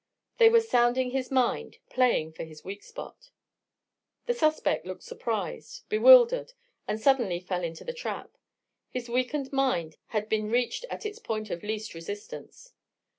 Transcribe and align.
They 0.39 0.49
were 0.49 0.61
sounding 0.61 1.11
his 1.11 1.29
mind, 1.29 1.77
playing 1.91 2.31
for 2.33 2.41
its 2.41 2.63
weak 2.65 2.81
spot. 2.81 3.29
The 4.25 4.33
suspect 4.33 4.83
looked 4.83 5.03
surprised, 5.03 5.87
bewildered, 5.89 6.53
then 6.87 6.97
suddenly 6.97 7.39
fell 7.39 7.63
into 7.63 7.83
the 7.83 7.93
trap. 7.93 8.35
His 8.89 9.09
weakened 9.09 9.53
mind 9.53 9.97
had 10.07 10.27
been 10.27 10.49
reached 10.49 10.85
at 10.89 11.05
its 11.05 11.19
point 11.19 11.51
of 11.51 11.61
least 11.61 11.93
resistance. 11.93 12.73